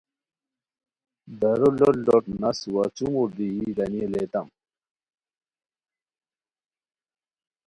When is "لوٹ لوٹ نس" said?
1.79-2.59